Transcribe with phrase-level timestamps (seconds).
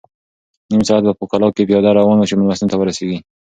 [0.71, 3.17] نیم ساعت به په کلا کې پیاده روان یې چې مېلمستون ته ورسېږې.